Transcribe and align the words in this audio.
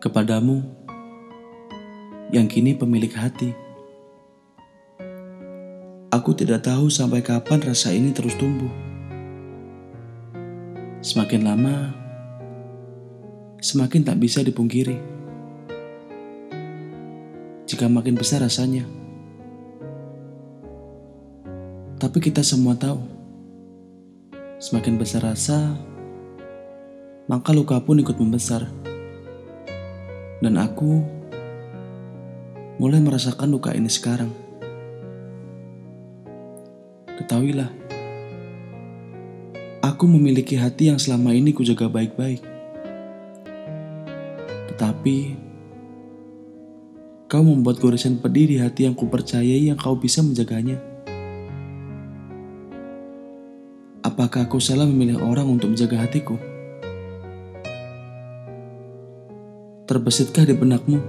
kepadamu 0.00 0.64
yang 2.32 2.48
kini 2.48 2.72
pemilik 2.72 3.12
hati. 3.12 3.52
Aku 6.08 6.32
tidak 6.32 6.64
tahu 6.64 6.88
sampai 6.88 7.20
kapan 7.20 7.60
rasa 7.60 7.92
ini 7.92 8.08
terus 8.16 8.32
tumbuh. 8.40 8.72
Semakin 11.04 11.44
lama, 11.44 11.92
semakin 13.60 14.00
tak 14.00 14.16
bisa 14.16 14.40
dipungkiri. 14.40 14.96
Jika 17.68 17.86
makin 17.86 18.16
besar 18.16 18.40
rasanya, 18.40 18.88
tapi 22.00 22.18
kita 22.24 22.40
semua 22.40 22.72
tahu, 22.72 23.04
semakin 24.64 24.96
besar 24.96 25.28
rasa, 25.28 25.76
maka 27.28 27.52
luka 27.52 27.76
pun 27.84 28.00
ikut 28.00 28.16
membesar. 28.16 28.89
Dan 30.40 30.56
aku 30.56 31.04
mulai 32.80 32.96
merasakan 32.96 33.52
luka 33.52 33.76
ini 33.76 33.92
sekarang. 33.92 34.32
Ketahuilah, 37.20 37.68
aku 39.84 40.08
memiliki 40.08 40.56
hati 40.56 40.88
yang 40.88 40.96
selama 40.96 41.36
ini 41.36 41.52
kujaga 41.52 41.92
baik-baik. 41.92 42.40
Tetapi, 44.72 45.16
kau 47.28 47.44
membuat 47.44 47.76
goresan 47.76 48.16
pedih 48.16 48.48
di 48.48 48.56
hati 48.56 48.88
yang 48.88 48.96
kupercayai 48.96 49.68
yang 49.68 49.76
kau 49.76 49.92
bisa 49.92 50.24
menjaganya. 50.24 50.80
Apakah 54.00 54.48
aku 54.48 54.56
salah 54.56 54.88
memilih 54.88 55.20
orang 55.20 55.52
untuk 55.52 55.76
menjaga 55.76 56.00
hatiku? 56.00 56.40
Terbesitkah 59.90 60.46
di 60.46 60.54
benakmu? 60.54 61.02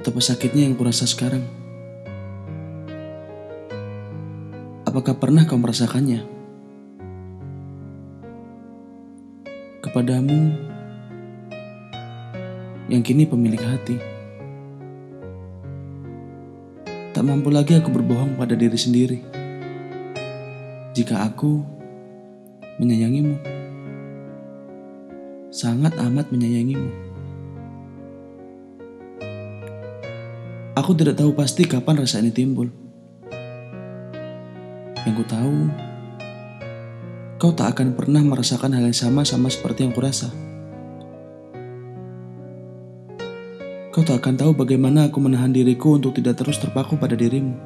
Betapa 0.00 0.24
sakitnya 0.24 0.64
yang 0.64 0.72
kurasa 0.72 1.04
sekarang. 1.04 1.44
Apakah 4.88 5.20
pernah 5.20 5.44
kau 5.44 5.60
merasakannya? 5.60 6.24
Kepadamu 9.84 10.56
yang 12.88 13.04
kini 13.04 13.28
pemilik 13.28 13.60
hati. 13.60 14.00
Tak 17.12 17.20
mampu 17.20 17.52
lagi 17.52 17.76
aku 17.76 17.92
berbohong 17.92 18.40
pada 18.40 18.56
diri 18.56 18.80
sendiri. 18.80 19.20
Jika 20.96 21.28
aku 21.28 21.60
menyayangimu 22.80 23.57
sangat 25.58 25.90
amat 25.98 26.30
menyayangimu. 26.30 26.86
Aku 30.78 30.94
tidak 30.94 31.18
tahu 31.18 31.34
pasti 31.34 31.66
kapan 31.66 31.98
rasa 31.98 32.22
ini 32.22 32.30
timbul. 32.30 32.70
Yang 35.02 35.14
ku 35.18 35.24
tahu, 35.26 35.56
kau 37.42 37.50
tak 37.50 37.74
akan 37.74 37.98
pernah 37.98 38.22
merasakan 38.22 38.78
hal 38.78 38.86
yang 38.86 38.94
sama 38.94 39.26
sama 39.26 39.50
seperti 39.50 39.82
yang 39.82 39.90
kurasa. 39.90 40.30
Kau 43.90 44.06
tak 44.06 44.22
akan 44.22 44.38
tahu 44.38 44.54
bagaimana 44.54 45.10
aku 45.10 45.18
menahan 45.18 45.50
diriku 45.50 45.98
untuk 45.98 46.14
tidak 46.14 46.38
terus 46.38 46.62
terpaku 46.62 46.94
pada 46.94 47.18
dirimu. 47.18 47.58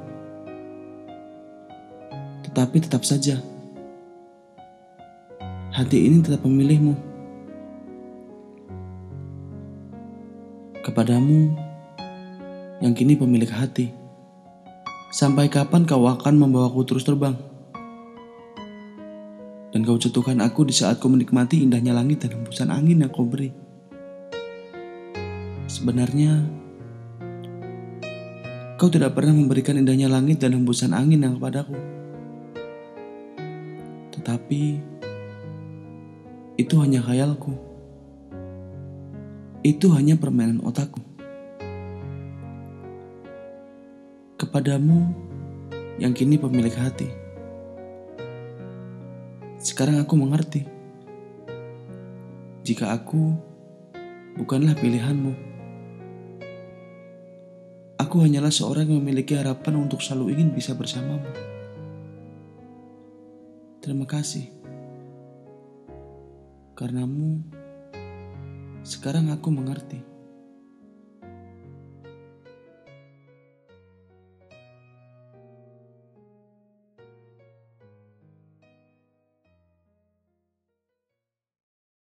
Tetapi 2.49 2.77
tetap 2.89 3.05
saja, 3.05 3.37
hati 5.77 6.09
ini 6.09 6.25
tetap 6.25 6.41
memilihmu. 6.49 7.12
Kepadamu 10.83 11.55
yang 12.83 12.93
kini 12.93 13.15
pemilik 13.15 13.49
hati. 13.49 13.95
Sampai 15.15 15.47
kapan 15.47 15.87
kau 15.87 16.03
akan 16.11 16.35
membawaku 16.35 16.83
terus 16.83 17.07
terbang? 17.07 17.39
Dan 19.73 19.87
kau 19.87 19.97
jatuhkan 19.97 20.43
aku 20.43 20.69
di 20.69 20.75
saat 20.75 20.99
kau 20.99 21.09
menikmati 21.09 21.63
indahnya 21.63 21.97
langit 21.97 22.27
dan 22.27 22.37
hembusan 22.37 22.69
angin 22.69 23.01
yang 23.01 23.13
kau 23.15 23.25
beri. 23.25 23.55
Sebenarnya, 25.71 26.45
kau 28.77 28.91
tidak 28.93 29.17
pernah 29.17 29.33
memberikan 29.33 29.79
indahnya 29.79 30.11
langit 30.11 30.43
dan 30.43 30.59
hembusan 30.59 30.93
angin 30.93 31.25
yang 31.25 31.39
kepadaku. 31.41 31.79
Tetapi, 34.13 34.63
itu 36.61 36.75
hanya 36.77 37.01
khayalku 37.01 37.72
itu 39.63 39.87
hanya 39.95 40.19
permainan 40.19 40.59
otakku. 40.67 40.99
Kepadamu 44.35 45.07
yang 46.03 46.11
kini 46.11 46.35
pemilik 46.35 46.75
hati. 46.75 47.07
Sekarang 49.63 50.03
aku 50.03 50.19
mengerti. 50.19 50.67
Jika 52.67 52.91
aku 52.91 53.39
bukanlah 54.35 54.75
pilihanmu. 54.75 55.55
Aku 58.03 58.19
hanyalah 58.19 58.51
seorang 58.51 58.91
yang 58.91 58.99
memiliki 58.99 59.39
harapan 59.39 59.79
untuk 59.79 60.03
selalu 60.03 60.35
ingin 60.35 60.51
bisa 60.51 60.75
bersamamu. 60.75 61.31
Terima 63.79 64.11
kasih. 64.11 64.51
Karenamu, 66.75 67.62
sekarang 68.83 69.31
aku 69.31 69.49
mengerti. 69.55 70.12